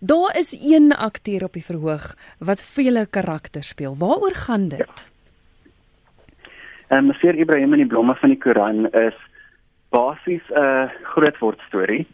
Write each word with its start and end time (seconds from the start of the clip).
Daar 0.00 0.36
is 0.36 0.52
een 0.72 0.92
akteur 0.92 1.44
op 1.44 1.52
die 1.52 1.64
verhoog 1.64 2.14
wat 2.38 2.64
vele 2.64 3.06
karakters 3.06 3.68
speel. 3.68 3.96
Waaroor 3.96 4.34
gaan 4.34 4.68
dit? 4.68 4.78
Ja. 4.78 5.14
Ehm 6.88 6.98
um, 6.98 7.06
Monsieur 7.06 7.34
Ibrahim 7.34 7.72
in 7.72 7.78
die 7.78 7.86
blomme 7.86 8.14
van 8.14 8.28
die 8.28 8.38
Koran 8.38 8.86
is 8.92 9.16
basies 9.90 10.46
'n 10.50 10.58
uh, 10.58 10.90
grootword 11.02 11.60
storie. 11.66 12.06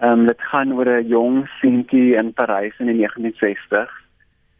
Ehm 0.00 0.12
um, 0.12 0.26
dit 0.26 0.40
gaan 0.40 0.72
oor 0.72 0.88
'n 0.88 1.06
jong 1.06 1.48
seentjie 1.60 2.14
in 2.14 2.32
Parys 2.32 2.78
in 2.78 2.86
die 2.86 3.06
1960s. 3.06 3.94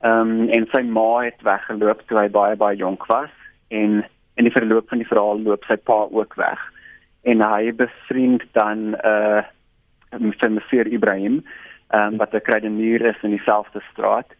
Ehm 0.01 0.21
um, 0.21 0.49
en 0.49 0.67
sy 0.73 0.83
ma 0.83 1.21
het 1.25 1.43
weggeloop 1.43 2.01
toe 2.07 2.19
hy 2.19 2.29
baie 2.29 2.57
baie 2.57 2.77
jonk 2.77 3.07
was 3.07 3.31
en 3.69 4.05
in 4.35 4.45
die 4.45 4.57
verloop 4.59 4.89
van 4.89 4.99
die 4.99 5.07
verhaal 5.07 5.41
loop 5.43 5.65
sy 5.65 5.77
pa 5.77 6.09
ook 6.11 6.35
weg. 6.35 6.61
En 7.23 7.45
hy 7.45 7.73
bevriend 7.73 8.43
dan 8.53 8.79
'n 8.79 8.95
uh, 9.05 9.43
vir 10.41 10.51
Monsieur 10.51 10.87
Ibrahim, 10.87 11.45
ehm 11.91 12.13
um, 12.13 12.17
wat 12.17 12.35
'n 12.35 12.41
kruidenier 12.41 13.03
is 13.03 13.23
in 13.23 13.31
dieselfde 13.31 13.81
straat 13.93 14.31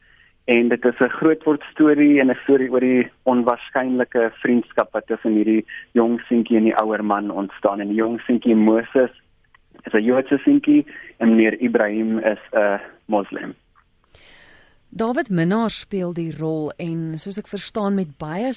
en 0.45 0.69
dit 0.69 0.85
is 0.85 0.99
'n 1.01 1.17
grootword 1.19 1.63
storie 1.73 2.21
en 2.21 2.31
'n 2.31 2.39
storie 2.43 2.71
oor 2.71 2.81
die 2.81 3.11
onwaarskynlike 3.23 4.33
vriendskap 4.43 4.93
wat 4.93 5.07
tussen 5.07 5.33
hierdie 5.33 5.65
jong 5.93 6.21
seentjie 6.21 6.57
en 6.57 6.65
die 6.65 6.77
ouer 6.83 7.05
man 7.05 7.31
ontstaan 7.31 7.81
en 7.81 7.89
die 7.89 8.03
jong 8.03 8.21
seentjie 8.21 8.55
Moses 8.55 9.11
is 9.87 9.93
'n 9.93 10.05
Joodse 10.05 10.39
seentjie 10.39 10.87
en 11.19 11.29
meneer 11.29 11.61
Ibrahim 11.61 12.19
is 12.19 12.43
'n 12.53 12.81
moslim. 13.07 13.55
David 14.89 15.31
Minnar 15.31 15.71
speel 15.71 16.13
die 16.13 16.33
rol 16.39 16.73
en 16.77 17.19
soos 17.19 17.39
ek 17.39 17.47
verstaan 17.47 17.95
met 17.95 18.19
baie 18.19 18.53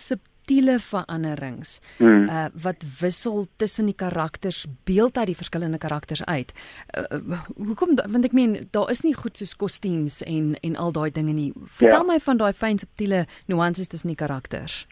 subtiele 0.54 0.80
veranderings 0.80 1.82
hmm. 1.98 2.30
uh, 2.30 2.46
wat 2.64 2.84
wissel 3.00 3.46
tussen 3.58 3.86
die 3.86 3.96
karakters 3.96 4.66
beeld 4.86 5.18
uit 5.18 5.28
die 5.28 5.36
verskillende 5.36 5.78
karakters 5.78 6.26
uit. 6.26 6.54
Uh, 6.98 7.40
hoekom 7.58 7.96
want 7.96 8.26
ek 8.26 8.34
meen 8.34 8.68
daar 8.72 8.90
is 8.90 9.04
nie 9.04 9.16
goed 9.16 9.38
soos 9.38 9.56
kostuums 9.56 10.22
en 10.24 10.56
en 10.62 10.76
al 10.76 10.92
daai 10.92 11.12
dinge 11.12 11.34
nie. 11.34 11.52
Vertel 11.66 12.04
ja. 12.04 12.08
my 12.08 12.20
van 12.20 12.38
daai 12.38 12.54
fyn 12.54 12.80
subtiele 12.80 13.26
nuances 13.48 13.88
tussen 13.88 14.10
die 14.14 14.20
karakters. 14.20 14.86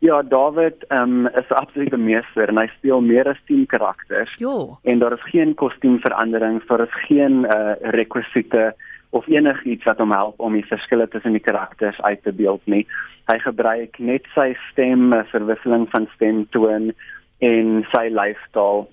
Ja, 0.00 0.22
David 0.22 0.84
um, 0.88 1.26
is 1.26 1.48
'n 1.50 1.60
absolute 1.60 1.96
meester 1.96 2.48
en 2.48 2.58
hy 2.58 2.66
speel 2.78 3.00
meer 3.00 3.28
as 3.28 3.40
10 3.46 3.66
karakters. 3.66 4.32
Jo. 4.38 4.78
En 4.82 4.98
daar 4.98 5.12
is 5.12 5.30
geen 5.30 5.54
kostuumveranderings, 5.54 6.66
daar 6.66 6.80
is 6.80 7.04
geen 7.06 7.44
uh, 7.44 7.72
rekwisiete 7.80 8.74
of 9.10 9.26
enigiets 9.28 9.84
wat 9.84 9.98
hom 9.98 10.12
help 10.14 10.40
om 10.40 10.54
die 10.54 10.66
verskille 10.66 11.08
tussen 11.08 11.34
die 11.34 11.42
karakters 11.42 12.00
uit 12.00 12.22
te 12.22 12.32
beeld 12.32 12.62
nie. 12.64 12.86
Hy 13.30 13.38
gebruik 13.42 13.98
net 13.98 14.26
sy 14.34 14.54
stem, 14.70 15.12
'n 15.14 15.24
verwisseling 15.32 15.88
van 15.90 16.08
stemtoon 16.14 16.92
en 17.40 17.86
sy 17.92 18.08
lyfstaal 18.08 18.88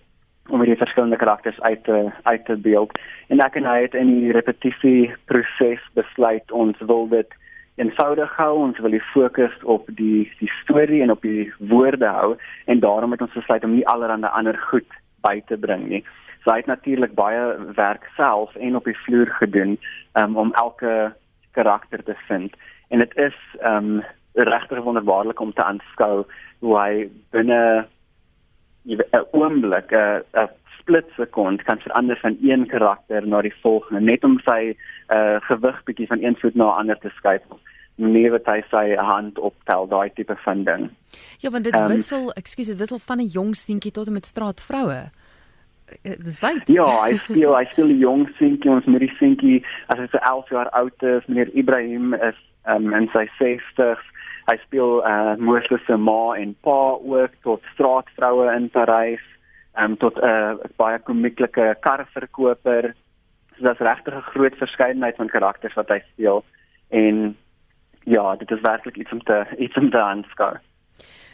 om 0.49 0.63
die 0.63 0.75
verskillende 0.75 1.17
karakters 1.17 1.59
uit 1.61 1.83
te 1.83 2.11
uit 2.23 2.45
te 2.45 2.55
beeld. 2.55 2.91
En 3.27 3.39
ek 3.39 3.55
en 3.55 3.65
hy 3.65 3.81
het 3.81 3.93
in 3.93 4.07
die 4.19 4.31
repetisie 4.31 5.13
proses 5.25 5.83
besluit 5.93 6.51
ons 6.51 6.77
wil 6.79 7.07
dit 7.07 7.27
eenvoudig 7.75 8.31
hou 8.35 8.53
ons 8.57 8.79
wil 8.79 8.91
die 8.91 9.03
fokus 9.13 9.53
op 9.63 9.89
die 9.99 10.25
die 10.39 10.51
storie 10.63 11.01
en 11.05 11.11
op 11.13 11.21
die 11.21 11.51
woorde 11.59 12.07
hou 12.07 12.35
en 12.65 12.79
daarom 12.79 13.11
het 13.11 13.21
ons 13.21 13.33
besluit 13.33 13.63
om 13.63 13.75
nie 13.75 13.87
allerlei 13.87 14.31
ander 14.31 14.57
goed 14.69 14.89
by 15.21 15.41
te 15.45 15.57
bring 15.57 15.87
nie. 15.87 16.03
So 16.47 16.53
hy 16.53 16.61
het 16.61 16.69
natuurlik 16.71 17.11
baie 17.11 17.41
werk 17.75 18.05
self 18.15 18.53
en 18.55 18.77
op 18.79 18.85
die 18.87 18.95
vloer 19.03 19.27
gedoen 19.35 19.73
um, 20.15 20.37
om 20.39 20.53
elke 20.55 21.11
karakter 21.51 22.03
te 22.07 22.15
vind 22.29 22.55
en 22.87 23.03
dit 23.03 23.17
is 23.19 23.35
um 23.67 23.99
regtig 24.33 24.79
wonderbaarlik 24.85 25.41
om 25.43 25.51
te 25.53 25.65
aanskou 25.65 26.23
hoe 26.63 26.77
hy 26.79 27.09
binne 27.35 27.59
'n 28.87 29.25
oomblik 29.35 29.91
'n 29.91 30.47
split 30.79 31.11
sekond 31.17 31.63
kan 31.67 31.83
verander 31.83 32.17
van 32.23 32.37
een 32.41 32.67
karakter 32.67 33.27
na 33.27 33.41
die 33.41 33.55
volgende 33.61 34.01
net 34.01 34.23
om 34.23 34.39
sy 34.39 34.71
uh, 35.11 35.35
gewig 35.51 35.83
bietjie 35.83 36.07
van 36.07 36.23
een 36.23 36.39
voet 36.39 36.55
na 36.55 36.71
'n 36.71 36.79
ander 36.79 36.99
te 36.99 37.09
skuif 37.09 37.43
nee 37.95 38.31
wat 38.31 38.45
hy 38.45 38.61
sy 38.71 38.95
hand 38.95 39.39
optel 39.39 39.87
daai 39.87 40.09
tipe 40.13 40.35
van 40.35 40.63
ding. 40.63 40.89
Ja, 41.41 41.49
want 41.49 41.63
dit 41.63 41.75
um, 41.75 41.87
wissel, 41.87 42.31
ekskuus, 42.31 42.67
dit 42.67 42.77
wissel 42.77 42.99
van 42.99 43.17
'n 43.17 43.25
jong 43.25 43.55
seentjie 43.55 43.91
tot 43.91 44.07
en 44.07 44.13
met 44.13 44.25
straatvroue. 44.25 45.09
Eh, 45.87 46.11
dit 46.11 46.25
is 46.25 46.39
wyd. 46.39 46.67
Ja, 46.67 46.87
hy 47.03 47.15
speel, 47.23 47.55
hy 47.55 47.63
speel 47.71 47.87
'n 47.87 47.99
jong 47.99 48.27
seentjie 48.37 48.71
ons 48.71 48.85
met 48.85 48.99
die 48.99 49.15
seentjie 49.19 49.63
as 49.87 49.99
hy 49.99 50.07
so 50.11 50.17
11 50.17 50.49
jaar 50.49 50.69
oud 50.69 51.03
is, 51.03 51.25
meneer 51.27 51.53
Ibrahim 51.53 52.13
is 52.13 52.39
um, 52.67 52.93
in 52.93 53.07
sy 53.13 53.27
60s. 53.39 54.03
Hy 54.51 54.57
speel 54.65 54.99
uh 55.07 55.35
Moses 55.39 55.83
se 55.85 55.95
ma 55.95 56.35
en 56.35 56.55
pa 56.63 56.99
ook 56.99 57.31
tot 57.43 57.63
straatvroue 57.73 58.51
in 58.55 58.69
Parys, 58.69 59.23
um 59.79 59.97
tot 59.97 60.19
'n 60.19 60.27
uh, 60.27 60.55
baie 60.75 60.99
komieklike 60.99 61.75
karverkoper. 61.79 62.93
So 63.55 63.63
daar's 63.63 63.79
regtig 63.79 64.15
'n 64.15 64.31
groot 64.31 64.55
verskeidenheid 64.55 65.15
van 65.15 65.27
karakters 65.27 65.75
wat 65.75 65.89
hy 65.89 66.01
speel 66.11 66.43
en 66.89 67.37
ja, 68.03 68.35
dit 68.35 68.51
is 68.51 68.61
werklik 68.61 68.97
iets 68.97 69.11
om 69.11 69.23
te 69.23 69.45
iets 69.57 69.77
om 69.77 69.89
te 69.89 70.01
aanskou. 70.01 70.55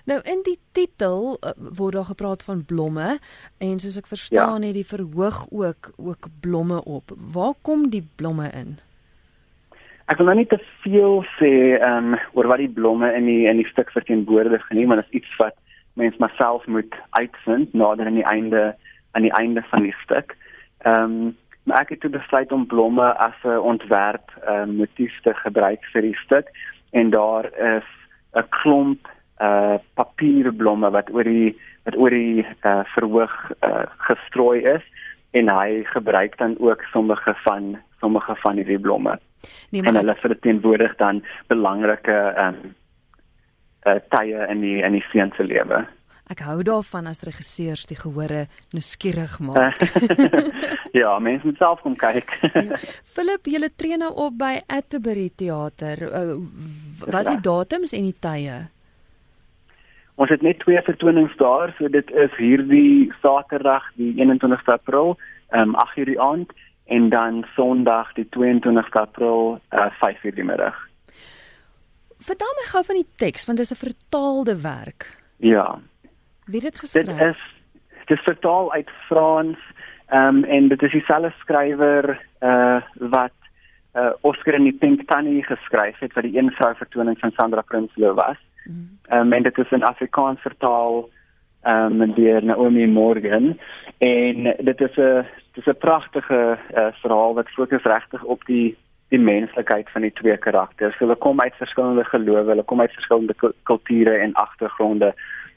Nou 0.03 0.19
in 0.27 0.41
die 0.43 0.57
titel 0.75 1.37
uh, 1.39 1.51
word 1.77 1.95
daar 1.95 2.09
gepraat 2.11 2.43
van 2.43 2.65
blomme 2.67 3.19
en 3.63 3.77
soos 3.79 3.97
ek 4.01 4.09
verstaan 4.11 4.61
ja. 4.61 4.67
het 4.67 4.75
die 4.75 4.87
verhoog 4.87 5.45
ook 5.51 5.93
ook 5.97 6.27
blomme 6.43 6.83
op. 6.83 7.13
Waar 7.33 7.53
kom 7.61 7.87
die 7.89 8.03
blomme 8.15 8.49
in? 8.51 8.75
Ek 10.11 10.19
wil 10.19 10.27
nou 10.27 10.35
nie 10.41 10.49
te 10.51 10.59
veel 10.83 11.23
sê 11.37 11.53
um, 11.87 12.17
oor 12.35 12.49
wat 12.51 12.59
die 12.59 12.73
blomme 12.75 13.13
in 13.15 13.29
die 13.29 13.45
in 13.47 13.61
die 13.61 13.69
stuk 13.71 13.93
verteenwoordig 13.95 14.65
nie, 14.75 14.83
maar 14.87 14.99
dit 14.99 15.13
is 15.13 15.21
iets 15.21 15.37
wat 15.39 15.55
mens 15.95 16.17
maar 16.19 16.33
self 16.35 16.65
moet 16.67 16.95
uitvind 17.15 17.73
nader 17.73 18.09
aan 18.09 18.19
die 18.19 18.27
einde 18.27 18.73
aan 19.13 19.23
die 19.23 19.35
einde 19.39 19.63
van 19.71 19.87
die 19.87 19.95
stuk. 20.03 20.35
Ehm 20.83 21.15
um, 21.23 21.31
maar 21.63 21.85
ek 21.85 21.93
het 21.93 22.01
toe 22.03 22.09
besluit 22.11 22.51
om 22.51 22.65
blomme 22.67 23.05
as 23.23 23.35
'n 23.47 23.63
ontwerp 23.71 24.31
uh, 24.43 24.65
motief 24.67 25.15
te 25.23 25.31
gebruik 25.33 25.79
vir 25.93 26.01
die 26.01 26.17
stuk 26.25 26.51
en 26.91 27.09
daar 27.09 27.45
is 27.55 27.87
'n 28.35 28.49
klomp 28.49 29.07
uh 29.43 29.77
papierblomme 29.99 30.89
wat 30.95 31.11
oor 31.13 31.27
die 31.27 31.53
wat 31.83 31.97
oor 31.99 32.15
die 32.15 32.45
uh, 32.63 32.83
verhoog 32.95 33.33
uh, 33.59 33.83
gestrooi 34.07 34.63
is 34.75 34.85
en 35.33 35.49
hy 35.49 35.83
gebruik 35.91 36.37
dan 36.37 36.55
ook 36.59 36.85
sommige 36.93 37.33
van 37.43 37.75
sommige 37.99 38.35
van 38.35 38.59
hierdie 38.59 38.79
blomme. 38.79 39.17
Nee, 39.71 39.83
en 39.83 39.97
hulle 39.99 40.15
vir 40.21 40.37
teenwoordig 40.45 40.95
dan 41.01 41.23
belangrike 41.51 42.19
um 42.45 42.61
uh 43.83 43.99
tye 44.15 44.47
in 44.47 44.61
die 44.63 44.79
in 44.79 44.95
die 44.95 45.03
seun 45.11 45.33
se 45.35 45.43
lewe. 45.43 45.83
Ek 46.31 46.39
hou 46.47 46.61
daarvan 46.63 47.09
as 47.09 47.25
regisseurs 47.27 47.83
die 47.89 47.97
gehore 47.99 48.45
nuuskierig 48.71 49.39
maak. 49.47 49.81
ja, 51.01 51.17
mense 51.19 51.49
moet 51.49 51.59
self 51.59 51.81
kom 51.83 51.97
kyk. 51.99 52.31
ja. 52.53 52.79
Philip, 53.15 53.49
jy 53.51 53.67
tree 53.75 53.99
nou 53.99 54.13
op 54.27 54.37
by 54.39 54.61
Atterbury 54.67 55.29
Theater. 55.35 56.05
Uh, 56.07 56.37
wat 57.03 57.25
is 57.25 57.33
die 57.33 57.43
datums 57.43 57.95
en 57.97 58.07
die 58.07 58.15
tye? 58.23 58.61
Ons 60.15 60.29
het 60.29 60.41
net 60.41 60.59
twee 60.59 60.81
vertonings 60.85 61.33
daar, 61.37 61.73
so 61.77 61.89
dit 61.89 62.11
is 62.11 62.33
hierdie 62.37 63.11
Saterdag 63.21 63.85
die 63.97 64.13
21ste 64.19 64.75
April, 64.75 65.17
um, 65.51 65.73
8:00 65.75 66.05
die 66.05 66.21
aand 66.21 66.51
en 66.85 67.09
dan 67.09 67.45
Sondag 67.55 68.13
die 68.13 68.27
22ste 68.29 69.01
April, 69.01 69.59
uh, 69.73 69.89
5:00 70.01 70.35
die 70.35 70.43
middag. 70.43 70.77
Vertel 72.17 72.53
my 72.59 72.65
gou 72.71 72.83
van 72.83 72.95
die 72.95 73.09
teks 73.15 73.45
want 73.45 73.57
dit 73.57 73.71
is 73.71 73.73
'n 73.73 73.85
vertaalde 73.85 74.61
werk. 74.61 75.23
Ja. 75.37 75.79
Wie 76.45 76.61
het 76.61 76.71
dit 76.71 76.79
geskryf? 76.79 77.05
Dit 77.05 77.27
is 77.35 77.41
dit 78.05 78.17
is 78.17 78.23
vertaal 78.23 78.73
uit 78.73 78.89
Frans. 79.07 79.57
Ehm 80.07 80.35
um, 80.35 80.43
en 80.43 80.67
dit 80.67 80.81
is 80.81 80.91
dieselfde 80.91 81.33
skrywer 81.39 82.21
uh 82.41 82.81
wat 82.99 83.37
uh 83.95 84.11
Oscar 84.21 84.53
in 84.53 84.63
die 84.63 84.77
Pink 84.77 85.07
Tannie 85.07 85.43
geskryf 85.43 85.99
het 85.99 86.13
wat 86.13 86.23
die 86.23 86.37
een 86.37 86.51
vrou 86.51 86.75
vertoning 86.75 87.19
van 87.19 87.31
Sandra 87.31 87.61
Prinsloo 87.61 88.13
was. 88.13 88.37
Ehm 88.65 89.19
um, 89.19 89.33
en 89.33 89.43
dit 89.43 89.57
is 89.57 89.71
in 89.71 89.83
Afrikaans 89.83 90.41
vertaal 90.41 91.09
ehm 91.63 92.01
um, 92.01 92.13
deur 92.13 92.43
Naomi 92.43 92.87
Morgan 92.87 93.59
en 93.97 94.43
dit 94.59 94.81
is 94.81 94.95
'n 94.97 95.25
dit 95.53 95.65
is 95.65 95.73
'n 95.73 95.77
pragtige 95.77 96.57
uh, 96.75 96.87
verhaal 96.91 97.33
wat 97.33 97.49
fokus 97.49 97.83
regtig 97.83 98.23
op 98.23 98.45
die 98.45 98.77
die 99.09 99.19
menslikheid 99.19 99.89
van 99.89 100.01
die 100.01 100.13
twee 100.13 100.37
karakters. 100.37 100.97
Hulle 100.97 101.15
kom 101.15 101.41
uit 101.41 101.55
verskillende 101.55 102.03
gelowe, 102.03 102.49
hulle 102.49 102.63
kom 102.63 102.81
uit 102.81 102.93
verskillende 102.93 103.35
kulture 103.63 104.17
en 104.17 104.33
agtergronde 104.33 105.13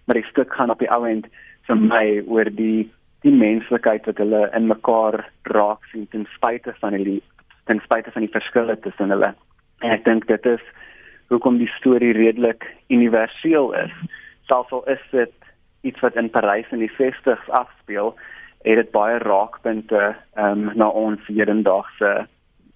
maar 0.07 0.17
die 0.17 0.31
stuk 0.31 0.53
gaan 0.55 0.71
op 0.71 0.79
die 0.79 0.91
ou 0.91 1.07
end 1.07 1.27
vir 1.67 1.77
my 1.77 2.23
oor 2.27 2.51
die 2.51 2.91
die 3.25 3.33
menslikheid 3.35 4.05
wat 4.07 4.19
hulle 4.23 4.51
in 4.55 4.69
mekaar 4.71 5.25
raak 5.43 5.87
sien 5.91 6.07
ten 6.11 6.27
spyte 6.35 6.75
van 6.81 6.95
die 6.95 7.23
ten 7.67 7.81
spyte 7.83 8.13
van 8.15 8.23
die 8.23 8.31
verskille 8.31 8.79
tussen 8.81 9.11
hulle. 9.11 9.33
En 9.83 9.91
ek 9.91 10.05
dink 10.05 10.29
dit 10.31 10.47
is 10.47 10.63
hoekom 11.29 11.59
die 11.59 11.71
storie 11.79 12.13
redelik 12.13 12.67
universeel 12.89 13.73
is. 13.75 13.95
Selfs 14.47 14.73
al 14.73 14.85
is 14.85 15.03
dit 15.11 15.33
iets 15.87 16.01
wat 16.01 16.17
in 16.17 16.31
Parys 16.31 16.71
in 16.75 16.83
die 16.83 16.93
60s 16.99 17.51
afspeel, 17.55 18.15
het 18.67 18.77
dit 18.83 18.91
baie 18.91 19.19
raakpunte 19.23 20.17
um, 20.35 20.71
na 20.75 20.89
ons 20.89 21.23
hedendaagse 21.31 22.27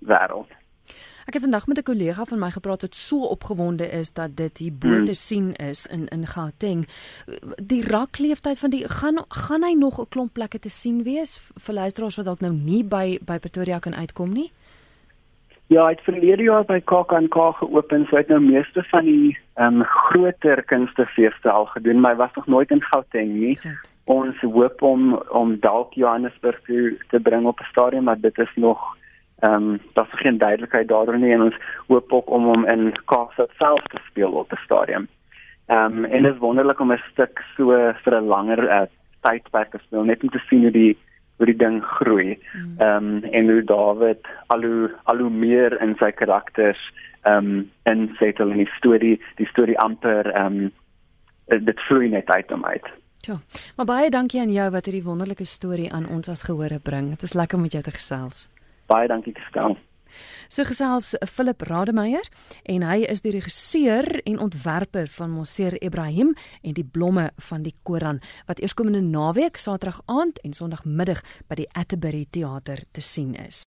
wêreld. 0.07 0.51
Ek 1.31 1.37
het 1.37 1.45
vandag 1.45 1.67
met 1.67 1.79
'n 1.79 1.83
kollega 1.83 2.25
van 2.25 2.39
my 2.39 2.51
gepraat 2.51 2.81
wat 2.81 2.95
so 2.95 3.23
opgewonde 3.23 3.87
is 3.89 4.13
dat 4.13 4.37
dit 4.37 4.59
hier 4.59 4.73
bo 4.73 4.89
te 4.89 5.15
hmm. 5.15 5.15
sien 5.15 5.55
is 5.55 5.87
in 5.87 6.09
in 6.09 6.27
Gauteng. 6.27 6.89
Die 7.63 7.87
rakleeftyd 7.87 8.59
van 8.59 8.71
die 8.71 8.89
gaan 8.89 9.19
gaan 9.29 9.63
hy 9.63 9.73
nog 9.73 10.01
'n 10.01 10.09
klomp 10.09 10.33
plekke 10.33 10.59
te 10.59 10.69
sien 10.69 11.03
wees 11.03 11.53
vir 11.55 11.75
luisteraars 11.75 12.17
wat 12.17 12.25
dalk 12.25 12.41
nou 12.41 12.53
nie 12.53 12.85
by 12.85 13.19
by 13.23 13.39
Pretoria 13.39 13.79
kan 13.79 13.95
uitkom 13.95 14.33
nie. 14.33 14.53
Ja, 15.71 15.85
hy 15.87 15.93
het 15.95 16.01
verlede 16.03 16.43
jaar 16.43 16.65
by 16.67 16.81
KAK&K 16.83 17.45
geopen, 17.61 18.03
so 18.09 18.17
hy 18.17 18.25
het 18.25 18.31
nou 18.33 18.41
meeste 18.43 18.83
van 18.91 19.05
die 19.07 19.37
ehm 19.55 19.77
um, 19.79 19.85
groter 19.87 20.63
kunstefeeste 20.67 21.51
al 21.51 21.69
gedoen, 21.71 22.01
maar 22.03 22.17
hy 22.17 22.19
was 22.25 22.35
nog 22.35 22.49
nooit 22.51 22.73
in 22.75 22.83
Gauteng 22.83 23.31
nie. 23.37 23.53
Goed. 23.61 23.91
Ons 24.11 24.41
hoop 24.43 24.83
om 24.83 25.13
om 25.31 25.53
dalk 25.63 25.95
Johannesburg 25.95 26.59
te, 26.67 26.97
te 27.13 27.21
bring 27.23 27.47
op 27.47 27.61
'n 27.61 27.71
stadium, 27.71 28.05
maar 28.11 28.19
dit 28.21 28.39
is 28.39 28.51
nog 28.55 28.83
ehm 29.47 29.55
um, 29.55 29.79
daar's 29.95 30.19
geen 30.25 30.39
duidelikheid 30.39 30.89
daaroor 30.89 31.19
nie 31.19 31.33
en 31.33 31.43
ons 31.43 31.61
hoop 31.87 32.13
ook 32.13 32.31
om 32.31 32.45
hom 32.51 32.67
in 32.67 32.93
Kaapstad 33.05 33.51
self 33.59 33.83
te 33.95 34.03
speel 34.09 34.33
op 34.43 34.53
'n 34.53 34.65
stadium. 34.65 35.07
Ehm 35.67 35.99
um, 35.99 36.05
en 36.05 36.23
dit 36.23 36.33
is 36.35 36.39
wonderlik 36.39 36.81
om 36.81 36.93
'n 36.93 37.03
stuk 37.13 37.45
so 37.57 37.71
vir 38.03 38.15
'n 38.15 38.27
langer 38.27 38.65
uh, 38.65 38.83
tydperk 39.21 39.71
te 39.71 39.79
speel 39.87 40.03
net 40.05 40.23
om 40.23 40.31
te 40.31 40.43
sien 40.49 40.63
hoe 40.63 40.71
die 40.71 40.99
hoe 41.41 41.49
die 41.49 41.57
ding 41.57 41.81
groei. 41.97 42.37
Mm. 42.37 42.75
Ehm 42.85 43.07
um, 43.09 43.25
en 43.33 43.51
hoe 43.51 43.65
David 43.65 44.27
al 44.53 44.63
hoe 44.63 44.91
al 45.09 45.25
hoe 45.25 45.31
meer 45.33 45.81
in 45.81 45.97
sy 45.99 46.11
karakters 46.13 46.81
ehm 47.23 47.49
um, 47.49 47.71
insettle 47.89 48.53
in 48.53 48.65
die 48.65 48.73
storie, 48.77 49.17
die 49.41 49.49
storie 49.49 49.79
amper 49.81 50.29
ehm 50.35 50.61
um, 50.61 50.73
dit 51.65 51.81
vloei 51.89 52.09
net 52.09 52.29
uit 52.31 52.53
om 52.53 52.65
uit. 52.65 52.87
Ja. 53.27 53.41
Maar 53.77 53.87
baie 53.87 54.11
dankie 54.11 54.41
aan 54.41 54.53
jou 54.53 54.71
wat 54.71 54.85
hierdie 54.85 55.05
wonderlike 55.05 55.45
storie 55.45 55.93
aan 55.93 56.09
ons 56.09 56.29
as 56.29 56.43
gehore 56.43 56.79
bring. 56.79 57.11
Dit 57.11 57.23
is 57.23 57.33
lekker 57.33 57.57
om 57.57 57.63
met 57.63 57.73
jou 57.73 57.83
te 57.83 57.97
gesels. 57.97 58.49
Baie 58.87 59.09
dankie 59.09 59.35
gestel. 59.35 59.77
So 60.49 60.65
gesels 60.69 61.15
Philip 61.27 61.63
Rademeier 61.69 62.27
en 62.63 62.87
hy 62.87 63.03
is 63.11 63.25
die 63.25 63.35
regisseur 63.35 64.07
en 64.25 64.39
ontwerper 64.39 65.11
van 65.17 65.35
Moser 65.35 65.77
Ibrahim 65.83 66.35
en 66.63 66.77
die 66.79 66.87
blomme 66.87 67.31
van 67.51 67.67
die 67.67 67.75
Koran 67.83 68.23
wat 68.47 68.63
eerskomende 68.63 69.03
naweek 69.05 69.59
Saterdag 69.61 70.03
aand 70.07 70.41
en 70.45 70.55
Sondagmiddag 70.57 71.25
by 71.49 71.63
die 71.63 71.71
Atterbury 71.73 72.27
Theater 72.31 72.85
te 72.93 73.03
sien 73.05 73.35
is. 73.35 73.59